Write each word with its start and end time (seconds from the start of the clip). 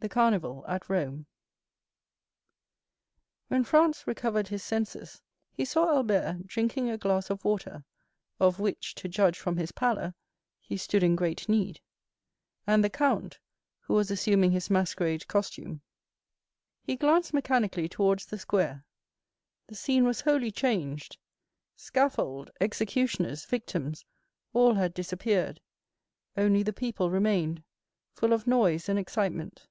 The 0.00 0.08
Carnival 0.08 0.64
at 0.66 0.88
Rome 0.90 1.26
When 3.46 3.62
Franz 3.62 4.02
recovered 4.04 4.48
his 4.48 4.64
senses, 4.64 5.22
he 5.52 5.64
saw 5.64 5.88
Albert 5.94 6.48
drinking 6.48 6.90
a 6.90 6.98
glass 6.98 7.30
of 7.30 7.44
water, 7.44 7.84
of 8.40 8.58
which, 8.58 8.96
to 8.96 9.06
judge 9.08 9.38
from 9.38 9.56
his 9.58 9.70
pallor, 9.70 10.14
he 10.60 10.76
stood 10.76 11.04
in 11.04 11.14
great 11.14 11.48
need; 11.48 11.80
and 12.66 12.82
the 12.82 12.90
count, 12.90 13.38
who 13.82 13.94
was 13.94 14.10
assuming 14.10 14.50
his 14.50 14.68
masquerade 14.68 15.28
costume. 15.28 15.82
He 16.82 16.96
glanced 16.96 17.32
mechanically 17.32 17.88
towards 17.88 18.26
the 18.26 18.38
piazza—the 18.38 18.82
scene 19.76 20.02
was 20.04 20.22
wholly 20.22 20.50
changed; 20.50 21.16
scaffold, 21.76 22.50
executioners, 22.60 23.44
victims, 23.44 24.04
all 24.52 24.74
had 24.74 24.94
disappeared; 24.94 25.60
only 26.36 26.64
the 26.64 26.72
people 26.72 27.08
remained, 27.08 27.62
full 28.10 28.32
of 28.32 28.48
noise 28.48 28.88
and 28.88 28.98
excitement. 28.98 29.68